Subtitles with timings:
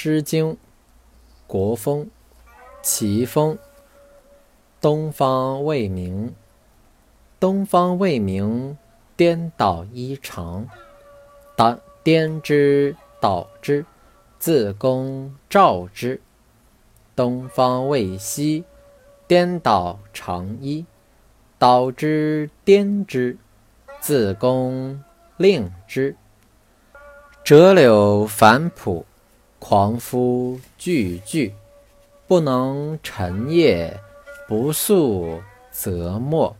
[0.00, 0.52] 诗经·
[1.48, 2.04] 国风·
[2.82, 3.58] 齐风。
[4.80, 6.32] 东方未明，
[7.40, 8.78] 东方未明，
[9.16, 10.64] 颠倒衣裳。
[11.56, 13.84] 当颠之倒之，
[14.38, 16.20] 自公照之。
[17.16, 18.62] 东方未晞，
[19.26, 20.86] 颠倒长衣。
[21.58, 23.36] 倒之颠之，
[23.98, 25.02] 自公
[25.36, 26.14] 令之。
[27.42, 29.04] 折柳反璞，
[29.58, 31.54] 狂夫句句，
[32.26, 33.98] 不能沉夜，
[34.46, 35.40] 不速
[35.72, 36.54] 则没。